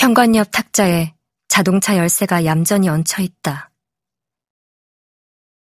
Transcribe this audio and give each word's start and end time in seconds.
현관 0.00 0.36
옆 0.36 0.52
탁자에 0.52 1.12
자동차 1.48 1.96
열쇠가 1.96 2.44
얌전히 2.44 2.88
얹혀 2.88 3.20
있다. 3.20 3.72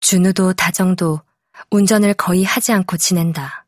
준우도 0.01 0.53
다정도 0.53 1.23
운전을 1.71 2.12
거의 2.12 2.45
하지 2.45 2.72
않고 2.72 2.99
지낸다. 2.99 3.67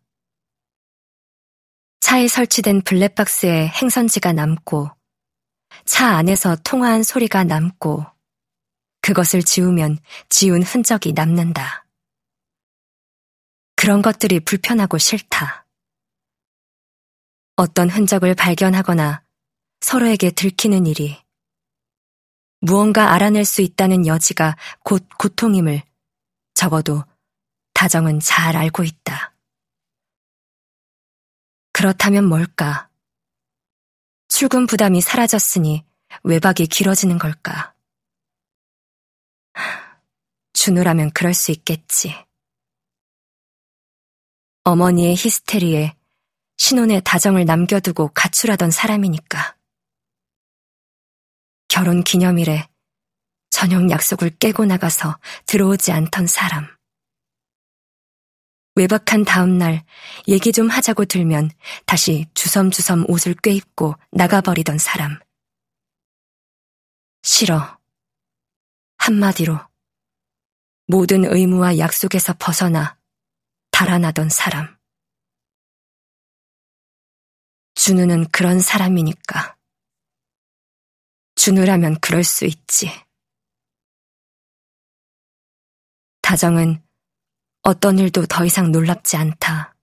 차에 2.00 2.28
설치된 2.28 2.82
블랙박스에 2.82 3.68
행선지가 3.68 4.34
남고 4.34 4.90
차 5.86 6.08
안에서 6.08 6.54
통화한 6.56 7.02
소리가 7.02 7.44
남고 7.44 8.04
그것을 9.00 9.42
지우면 9.42 9.98
지운 10.28 10.62
흔적이 10.62 11.14
남는다. 11.14 11.86
그런 13.74 14.02
것들이 14.02 14.40
불편하고 14.40 14.98
싫다. 14.98 15.66
어떤 17.56 17.88
흔적을 17.88 18.34
발견하거나 18.34 19.26
서로에게 19.80 20.30
들키는 20.30 20.86
일이 20.86 21.16
무언가 22.60 23.12
알아낼 23.12 23.44
수 23.44 23.62
있다는 23.62 24.06
여지가 24.06 24.56
곧 24.84 25.06
고통임을 25.18 25.82
적어도 26.54 27.04
다정은 27.72 28.18
잘 28.20 28.56
알고 28.56 28.82
있다. 28.82 29.34
그렇다면 31.72 32.24
뭘까? 32.24 32.90
출근 34.26 34.66
부담이 34.66 35.00
사라졌으니 35.00 35.84
외박이 36.24 36.66
길어지는 36.66 37.18
걸까? 37.18 37.74
준우라면 40.54 41.12
그럴 41.12 41.34
수 41.34 41.52
있겠지. 41.52 42.14
어머니의 44.64 45.14
히스테리에 45.14 45.96
신혼의 46.56 47.02
다정을 47.04 47.44
남겨두고 47.44 48.08
가출하던 48.08 48.72
사람이니까. 48.72 49.57
결혼 51.78 52.02
기념일에 52.02 52.68
저녁 53.50 53.88
약속을 53.88 54.30
깨고 54.38 54.64
나가서 54.64 55.16
들어오지 55.46 55.92
않던 55.92 56.26
사람. 56.26 56.66
외박한 58.74 59.24
다음 59.24 59.58
날 59.58 59.84
얘기 60.26 60.50
좀 60.50 60.68
하자고 60.68 61.04
들면 61.04 61.52
다시 61.86 62.26
주섬주섬 62.34 63.04
옷을 63.06 63.36
꿰입고 63.40 63.94
나가버리던 64.10 64.78
사람. 64.78 65.20
싫어. 67.22 67.78
한마디로 68.96 69.60
모든 70.88 71.32
의무와 71.32 71.78
약속에서 71.78 72.34
벗어나 72.40 72.98
달아나던 73.70 74.30
사람. 74.30 74.76
준우는 77.76 78.30
그런 78.32 78.58
사람이니까. 78.58 79.57
준우라면 81.48 82.00
그럴 82.00 82.24
수 82.24 82.44
있지. 82.44 82.92
다정은 86.20 86.82
어떤 87.62 87.98
일도 87.98 88.26
더 88.26 88.44
이상 88.44 88.70
놀랍지 88.70 89.16
않다. 89.16 89.74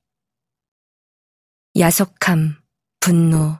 야속함, 1.75 2.61
분노, 2.99 3.57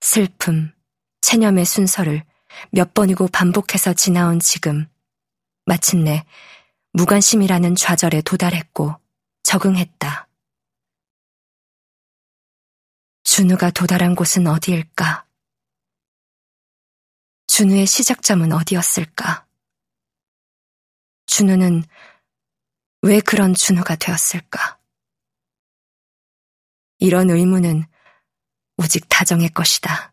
슬픔, 0.00 0.72
체념의 1.20 1.64
순서를 1.64 2.24
몇 2.72 2.92
번이고 2.92 3.28
반복해서 3.28 3.92
지나온 3.92 4.40
지금, 4.40 4.88
마침내 5.64 6.26
무관심이라는 6.94 7.76
좌절에 7.76 8.22
도달했고 8.22 8.96
적응했다. 9.44 10.28
준우가 13.22 13.70
도달한 13.70 14.16
곳은 14.16 14.48
어디일까? 14.48 15.23
준우의 17.56 17.86
시작점은 17.86 18.52
어디였을까? 18.52 19.46
준우는 21.26 21.84
왜 23.02 23.20
그런 23.20 23.54
준우가 23.54 23.94
되었을까? 23.94 24.80
이런 26.98 27.30
의문은 27.30 27.84
오직 28.78 29.08
다정의 29.08 29.50
것이다. 29.50 30.12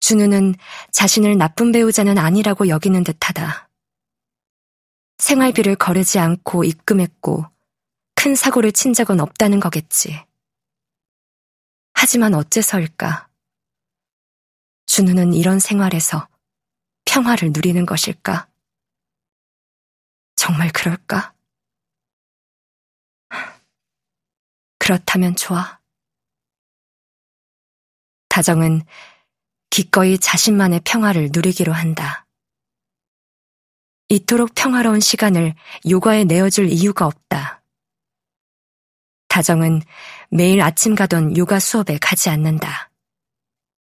준우는 0.00 0.56
자신을 0.90 1.38
나쁜 1.38 1.70
배우자는 1.70 2.18
아니라고 2.18 2.66
여기는 2.66 3.04
듯하다. 3.04 3.70
생활비를 5.18 5.76
거르지 5.76 6.18
않고 6.18 6.64
입금했고 6.64 7.46
큰 8.16 8.34
사고를 8.34 8.72
친 8.72 8.94
적은 8.94 9.20
없다는 9.20 9.60
거겠지. 9.60 10.20
하지만 11.94 12.34
어째서일까? 12.34 13.29
준우는 14.90 15.34
이런 15.34 15.60
생활에서 15.60 16.26
평화를 17.04 17.52
누리는 17.52 17.86
것일까? 17.86 18.48
정말 20.34 20.72
그럴까? 20.72 21.32
그렇다면 24.78 25.36
좋아. 25.36 25.78
다정은 28.28 28.82
기꺼이 29.70 30.18
자신만의 30.18 30.80
평화를 30.84 31.28
누리기로 31.32 31.72
한다. 31.72 32.26
이토록 34.08 34.56
평화로운 34.56 34.98
시간을 34.98 35.54
요가에 35.88 36.24
내어줄 36.24 36.68
이유가 36.68 37.06
없다. 37.06 37.62
다정은 39.28 39.82
매일 40.30 40.60
아침 40.60 40.96
가던 40.96 41.36
요가 41.36 41.60
수업에 41.60 41.96
가지 41.98 42.28
않는다. 42.28 42.90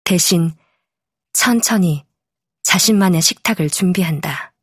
대신 0.04 0.54
천천히 1.34 2.06
자신만의 2.64 3.22
식탁을 3.22 3.70
준비한다. 3.70 4.54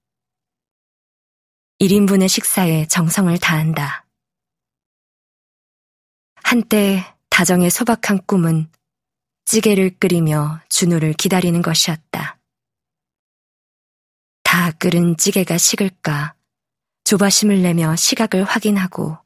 1인분의 1.80 2.28
식사에 2.28 2.86
정성을 2.86 3.36
다한다. 3.38 4.06
한때 6.42 7.04
다정의 7.30 7.70
소박한 7.70 8.24
꿈은 8.26 8.70
찌개를 9.44 9.98
끓이며 9.98 10.60
준우를 10.68 11.14
기다리는 11.14 11.62
것이었다. 11.62 12.38
다 14.42 14.72
끓은 14.72 15.16
찌개가 15.16 15.58
식을까 15.58 16.34
조바심을 17.04 17.62
내며 17.62 17.96
시각을 17.96 18.44
확인하고 18.44 19.18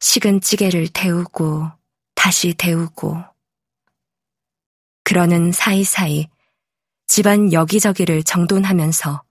식은 0.00 0.40
찌개를 0.40 0.88
데우고 0.88 1.70
다시 2.14 2.54
데우고 2.54 3.24
그러는 5.02 5.52
사이사이 5.52 6.28
집안 7.08 7.52
여기저기를 7.52 8.22
정돈하면서 8.22 9.24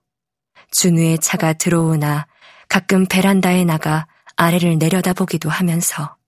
준우의 0.70 1.20
차가 1.20 1.54
들어오나 1.54 2.26
가끔 2.68 3.06
베란다에 3.06 3.64
나가 3.64 4.06
아래를 4.36 4.76
내려다보기도 4.78 5.48
하면서 5.48 6.18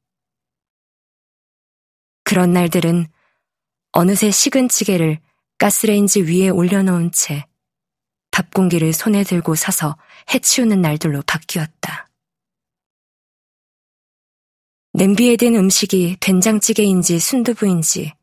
그런 2.24 2.54
날들은 2.54 3.06
어느새 3.92 4.30
식은 4.30 4.70
찌개를 4.70 5.20
가스레인지 5.58 6.22
위에 6.22 6.48
올려놓은 6.48 7.12
채 7.12 7.50
밥 8.30 8.54
공기를 8.54 8.92
손에 8.92 9.24
들고 9.24 9.54
서서 9.54 9.96
해치우는 10.32 10.80
날들로 10.80 11.22
바뀌었다. 11.26 12.08
냄비에 14.92 15.36
든 15.36 15.54
음식이 15.54 16.16
된장찌개인지 16.20 17.18
순두부인지 17.18 18.14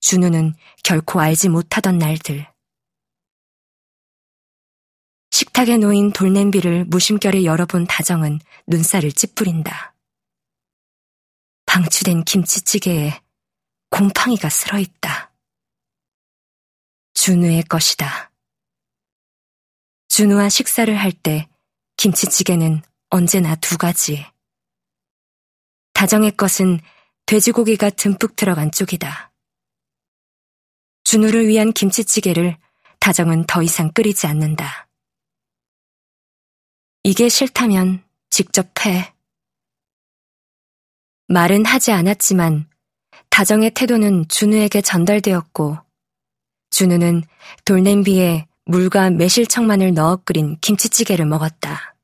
준우는 0.00 0.54
결코 0.82 1.20
알지 1.20 1.50
못하던 1.50 1.98
날들. 1.98 2.46
식탁에 5.40 5.78
놓인 5.78 6.12
돌냄비를 6.12 6.84
무심결에 6.84 7.44
열어본 7.44 7.86
다정은 7.86 8.40
눈살을 8.66 9.10
찌푸린다. 9.12 9.94
방치된 11.64 12.24
김치찌개에 12.24 13.22
곰팡이가 13.88 14.50
쓸어있다. 14.50 15.32
준우의 17.14 17.62
것이다. 17.62 18.30
준우와 20.08 20.50
식사를 20.50 20.94
할 20.94 21.10
때 21.12 21.48
김치찌개는 21.96 22.82
언제나 23.08 23.54
두 23.56 23.78
가지. 23.78 24.26
다정의 25.94 26.36
것은 26.36 26.80
돼지고기가 27.24 27.88
듬뿍 27.88 28.36
들어간 28.36 28.70
쪽이다. 28.70 29.32
준우를 31.04 31.48
위한 31.48 31.72
김치찌개를 31.72 32.58
다정은 32.98 33.46
더 33.46 33.62
이상 33.62 33.90
끓이지 33.90 34.26
않는다. 34.26 34.89
이게 37.02 37.30
싫다면 37.30 38.04
직접 38.28 38.68
해. 38.84 39.14
말은 41.28 41.64
하지 41.64 41.92
않았지만 41.92 42.68
다정의 43.30 43.70
태도는 43.70 44.28
준우에게 44.28 44.82
전달되었고 44.82 45.78
준우는 46.70 47.22
돌냄비에 47.64 48.46
물과 48.66 49.10
매실청만을 49.10 49.94
넣어 49.94 50.16
끓인 50.16 50.58
김치찌개를 50.60 51.24
먹었다. 51.24 51.96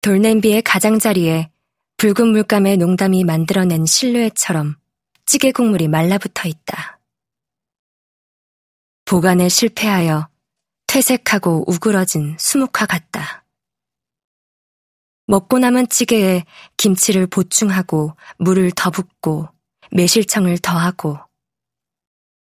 돌냄비의 0.00 0.62
가장자리에 0.62 1.50
붉은 1.98 2.28
물감의 2.28 2.78
농담이 2.78 3.22
만들어낸 3.22 3.86
실루엣처럼 3.86 4.76
찌개 5.24 5.52
국물이 5.52 5.86
말라붙어 5.86 6.48
있다. 6.48 7.00
보관에 9.04 9.48
실패하여 9.48 10.28
퇴색하고 10.88 11.64
우그러진 11.68 12.36
수묵화 12.38 12.86
같다. 12.86 13.44
먹고 15.26 15.58
남은 15.58 15.90
찌개에 15.90 16.44
김치를 16.78 17.26
보충하고 17.26 18.16
물을 18.38 18.72
더 18.74 18.90
붓고 18.90 19.48
매실청을 19.92 20.58
더하고 20.58 21.18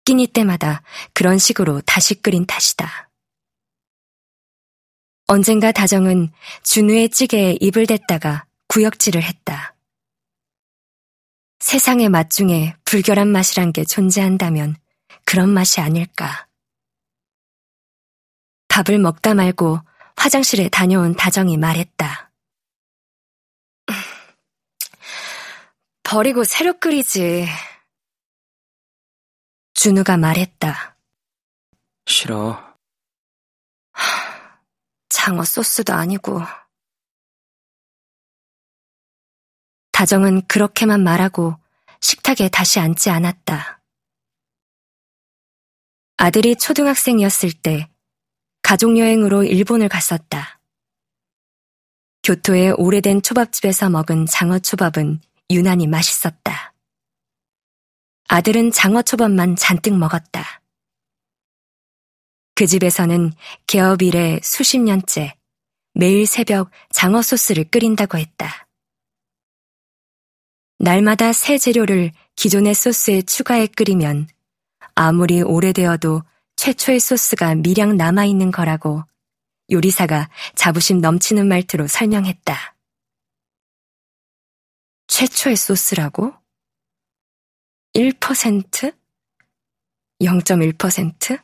끼니 0.04 0.28
때마다 0.28 0.84
그런 1.14 1.38
식으로 1.38 1.82
다시 1.82 2.16
끓인 2.16 2.46
탓이다. 2.46 3.10
언젠가 5.28 5.72
다정은 5.72 6.30
준우의 6.64 7.10
찌개에 7.10 7.58
입을 7.62 7.88
댔다가 7.88 8.46
구역질을 8.68 9.24
했다. 9.24 9.74
세상의 11.60 12.10
맛 12.10 12.30
중에 12.30 12.76
불결한 12.84 13.30
맛이란 13.30 13.72
게 13.72 13.86
존재한다면 13.86 14.76
그런 15.24 15.50
맛이 15.50 15.80
아닐까. 15.80 16.48
밥을 18.74 18.98
먹다 18.98 19.36
말고 19.36 19.82
화장실에 20.16 20.68
다녀온 20.68 21.16
다정이 21.16 21.58
말했다. 21.58 22.32
버리고 26.02 26.44
새로 26.44 26.80
끓이지. 26.80 27.46
준우가 29.76 30.18
말했다. 30.18 30.98
싫어. 32.08 32.76
장어 35.10 35.44
소스도 35.44 35.94
아니고. 35.94 36.42
다정은 39.92 40.48
그렇게만 40.48 41.04
말하고 41.04 41.58
식탁에 42.02 42.50
다시 42.50 42.80
앉지 42.80 43.12
않았다. 43.12 43.84
아들이 46.18 46.56
초등학생이었을 46.56 47.52
때 47.54 47.93
가족여행으로 48.64 49.44
일본을 49.44 49.90
갔었다. 49.90 50.60
교토의 52.24 52.72
오래된 52.78 53.22
초밥집에서 53.22 53.90
먹은 53.90 54.26
장어초밥은 54.26 55.22
유난히 55.52 55.88
맛있었다. 55.88 56.74
아들은 58.30 58.72
장어초밥만 58.72 59.58
잔뜩 59.58 59.96
먹었다. 59.98 60.62
그 62.56 62.66
집에서는 62.66 63.34
개업 63.68 64.02
이래 64.02 64.40
수십 64.42 64.80
년째 64.80 65.36
매일 65.94 66.26
새벽 66.26 66.72
장어 66.92 67.22
소스를 67.22 67.66
끓인다고 67.66 68.18
했다. 68.18 68.68
날마다 70.80 71.34
새 71.34 71.58
재료를 71.58 72.12
기존의 72.36 72.74
소스에 72.74 73.22
추가해 73.24 73.68
끓이면 73.68 74.28
아무리 74.96 75.42
오래되어도 75.42 76.24
최초의 76.64 77.02
소스가 77.02 77.56
미량 77.56 77.98
남아있는 77.98 78.52
거라고 78.52 79.04
요리사가 79.70 80.30
자부심 80.56 81.02
넘치는 81.02 81.46
말투로 81.46 81.88
설명했다. 81.88 82.78
최초의 85.08 85.58
소스라고? 85.58 86.34
1%? 87.96 88.96
0.1%? 90.22 91.44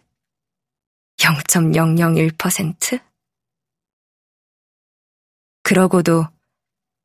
0.001%? 1.17 3.03
그러고도 5.63 6.27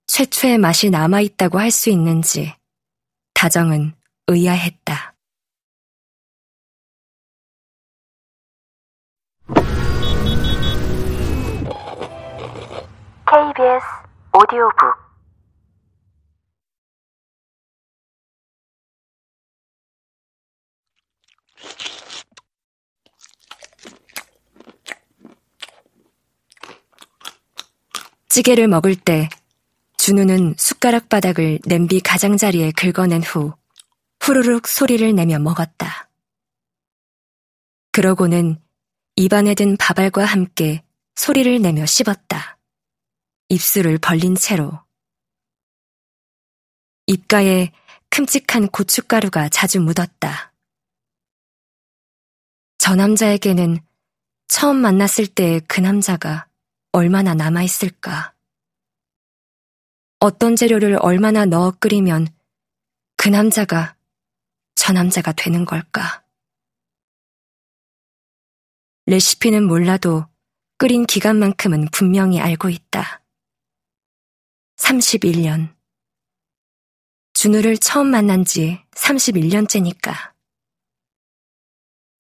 최초의 0.07 0.59
맛이 0.59 0.91
남아있다고 0.91 1.59
할 1.59 1.73
수 1.73 1.91
있는지 1.91 2.55
다정은 3.33 3.93
의아했다. 4.29 5.14
KBS 13.35 13.85
오디오북 14.33 14.95
찌개를 28.29 28.69
먹을 28.69 28.95
때 28.95 29.29
준우는 29.97 30.55
숟가락 30.57 31.09
바닥을 31.09 31.59
냄비 31.67 31.99
가장자리에 31.99 32.71
긁어낸 32.71 33.21
후 33.25 33.53
후루룩 34.21 34.69
소리를 34.69 35.13
내며 35.13 35.41
먹었다. 35.41 36.09
그러고는 37.91 38.61
입안에 39.17 39.57
든 39.57 39.77
밥알과 39.77 40.25
함께 40.25 40.85
소리를 41.17 41.61
내며 41.61 41.85
씹었다. 41.85 42.54
입술을 43.49 43.99
벌린 43.99 44.35
채로. 44.35 44.85
입가에 47.07 47.73
큼직한 48.11 48.69
고춧가루가 48.69 49.49
자주 49.49 49.81
묻었다. 49.81 50.53
저 52.79 52.95
남자에게는 52.95 53.79
처음 54.49 54.77
만났을 54.77 55.27
때 55.27 55.61
그 55.69 55.81
남자가 55.81 56.49
얼마나 56.93 57.35
남아있을까. 57.35 58.35
어떤 60.21 60.55
재료를 60.57 60.97
얼마나 61.01 61.45
넣어 61.45 61.73
끓이면 61.73 62.29
그 63.17 63.29
남자가 63.29 63.97
저 64.75 64.93
남자가 64.93 65.33
되는 65.33 65.65
걸까. 65.65 66.25
레시피는 69.07 69.65
몰라도 69.65 70.27
끓인 70.79 71.05
기간만큼은 71.05 71.89
분명히 71.93 72.41
알고 72.41 72.71
있다. 72.71 73.24
31년. 74.85 75.75
준우를 77.33 77.79
처음 77.79 78.09
만난 78.09 78.45
지 78.45 78.81
31년째니까. 78.93 80.33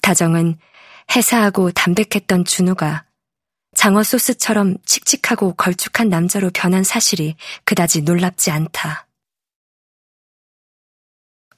다정은 0.01 0.59
해사하고 1.15 1.73
담백했던 1.73 2.47
준우가 2.47 3.07
장어 3.77 4.03
소스처럼 4.03 4.79
칙칙하고 4.87 5.55
걸쭉한 5.55 6.09
남자로 6.09 6.51
변한 6.55 6.85
사실이 6.85 7.37
그다지 7.65 8.03
놀랍지 8.03 8.51
않다. 8.51 9.09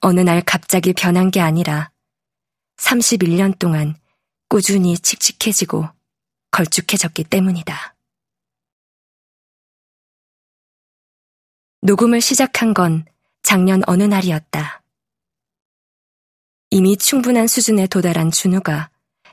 어느 0.00 0.20
날 0.20 0.42
갑자기 0.42 0.92
변한 0.92 1.30
게 1.30 1.40
아니라 1.40 1.92
31년 2.78 3.56
동안 3.58 3.96
꾸준히 4.48 4.98
칙칙해지고 4.98 5.88
걸쭉해졌기 6.50 7.24
때문이다. 7.24 7.95
녹음을 11.86 12.20
시작한 12.20 12.74
건 12.74 13.04
작년 13.44 13.80
어느 13.86 14.02
날이었다. 14.02 14.82
이미 16.70 16.96
충분한 16.96 17.46
수준에 17.46 17.86
도달한 17.86 18.32
준우가 18.32 18.90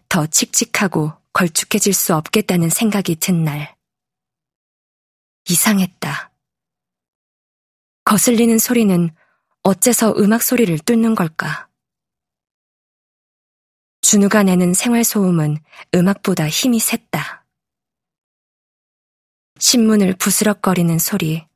더 0.07 0.27
칙칙하고 0.27 1.13
걸쭉해질 1.33 1.95
수 1.95 2.13
없겠다는 2.13 2.69
생각이 2.69 3.15
든 3.15 3.43
날. 3.43 3.75
이상했다. 5.49 6.31
거슬리는 8.05 8.59
소리는 8.59 9.09
어째서 9.63 10.13
음악 10.17 10.43
소리를 10.43 10.77
뚫는 10.77 11.15
걸까? 11.15 11.69
준우가 14.01 14.43
내는 14.43 14.75
생활 14.75 15.03
소음은 15.03 15.57
음악보다 15.95 16.47
힘이 16.49 16.77
셌다. 16.77 17.47
신문을 19.57 20.13
부스럭거리는 20.17 20.99
소리, 20.99 21.47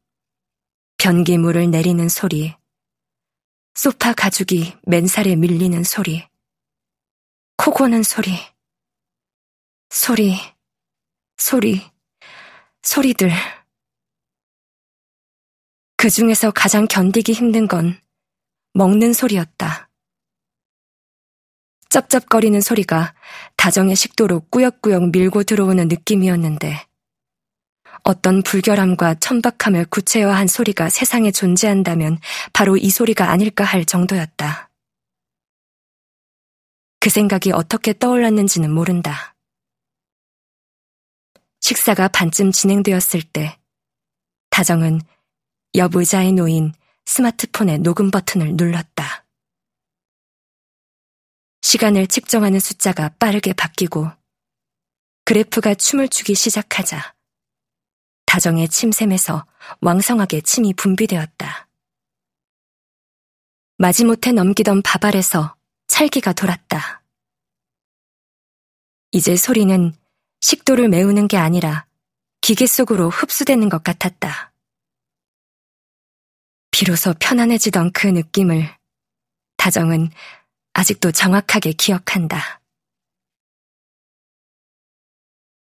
변기물을 0.98 1.70
내리는 1.70 2.10
소리, 2.10 2.56
소파 3.76 4.14
가죽이 4.14 4.74
맨살에 4.88 5.36
밀리는 5.36 5.84
소리, 5.84 6.28
코 7.56 7.72
고는 7.72 8.02
소리, 8.02 8.32
소리, 9.90 10.36
소리, 11.38 11.82
소리들. 12.82 13.32
그 15.98 16.10
중에서 16.10 16.50
가장 16.52 16.88
견디기 16.88 17.32
힘든 17.34 17.68
건 17.68 18.00
먹는 18.74 19.14
소리였다. 19.14 19.90
쩝쩝거리는 21.90 22.60
소리가 22.60 23.14
다정의 23.56 23.96
식도로 23.96 24.42
꾸역꾸역 24.50 25.12
밀고 25.12 25.44
들어오는 25.44 25.88
느낌이었는데 25.88 26.87
어떤 28.04 28.42
불결함과 28.42 29.16
천박함을 29.16 29.86
구체화한 29.86 30.48
소리가 30.48 30.90
세상에 30.90 31.32
존재한다면 31.32 32.20
바로 32.54 32.78
이 32.78 32.90
소리가 32.90 33.30
아닐까 33.30 33.64
할 33.64 33.86
정도였다. 33.86 34.70
그 37.00 37.10
생각이 37.10 37.52
어떻게 37.52 37.94
떠올랐는지는 37.98 38.72
모른다. 38.72 39.36
식사가 41.62 42.08
반쯤 42.10 42.52
진행되었을 42.52 43.24
때 43.24 43.60
다정은 44.50 45.02
옆 45.76 45.96
의자에 45.96 46.32
놓인 46.32 46.74
스마트폰의 47.06 47.80
녹음 47.80 48.12
버튼을 48.12 48.56
눌렀다. 48.56 49.26
시간을 51.62 52.08
측정하는 52.08 52.60
숫자가 52.60 53.10
빠르게 53.20 53.54
바뀌고 53.54 54.10
그래프가 55.26 55.76
춤을 55.76 56.08
추기 56.08 56.34
시작하자 56.36 57.17
다정의 58.28 58.68
침샘에서 58.68 59.48
왕성하게 59.82 60.42
침이 60.42 60.74
분비되었다. 60.74 61.68
마지못해 63.78 64.34
넘기던 64.34 64.82
밥알에서 64.84 65.56
찰기가 65.88 66.34
돌았다. 66.34 67.02
이제 69.12 69.36
소리는 69.36 69.96
식도를 70.42 70.90
메우는 70.90 71.28
게 71.28 71.38
아니라 71.38 71.88
기계 72.42 72.68
속으로 72.68 73.10
흡수되는 73.10 73.70
것 73.70 73.84
같았다. 73.84 74.54
비로소 76.72 77.14
편안해지던 77.20 77.94
그 77.94 78.08
느낌을 78.08 78.70
다정은 79.56 80.12
아직도 80.74 81.12
정확하게 81.12 81.72
기억한다. 81.72 82.62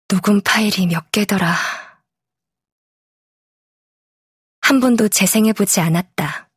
녹음 0.09 0.41
파일이 0.41 0.87
몇 0.87 1.09
개더라. 1.11 1.55
한 4.69 4.79
번도 4.79 5.07
재생해보지 5.07 5.79
않았다. 5.79 6.47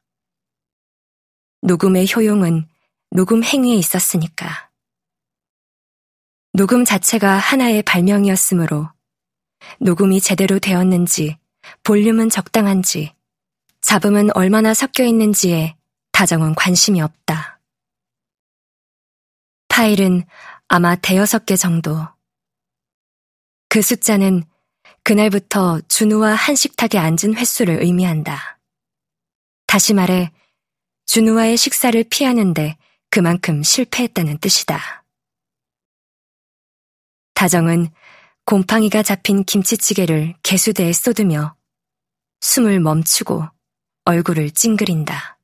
녹음의 1.62 2.08
효용은 2.14 2.68
녹음 3.10 3.42
행위에 3.42 3.74
있었으니까. 3.76 4.70
녹음 6.52 6.84
자체가 6.84 7.38
하나의 7.38 7.82
발명이었으므로 7.84 8.90
녹음이 9.80 10.20
제대로 10.20 10.58
되었는지, 10.58 11.38
볼륨은 11.84 12.28
적당한지, 12.28 13.14
잡음은 13.80 14.36
얼마나 14.36 14.74
섞여 14.74 15.04
있는지에 15.04 15.74
다정은 16.12 16.54
관심이 16.54 17.00
없다. 17.00 17.60
파일은 19.68 20.26
아마 20.68 20.96
대여섯 20.96 21.46
개 21.46 21.56
정도. 21.56 22.06
그 23.70 23.80
숫자는 23.80 24.44
그날부터 25.04 25.80
준우와 25.88 26.34
한식탁에 26.34 26.98
앉은 26.98 27.34
횟수를 27.34 27.82
의미한다. 27.82 28.58
다시 29.66 29.94
말해, 29.94 30.30
준우와의 31.06 31.56
식사를 31.56 32.02
피하는데 32.04 32.76
그만큼 33.10 33.62
실패했다는 33.62 34.38
뜻이다. 34.38 35.04
다정은 37.34 37.88
곰팡이가 38.44 39.02
잡힌 39.02 39.44
김치찌개를 39.44 40.34
개수대에 40.42 40.92
쏟으며 40.92 41.56
숨을 42.40 42.80
멈추고 42.80 43.44
얼굴을 44.04 44.50
찡그린다. 44.52 45.38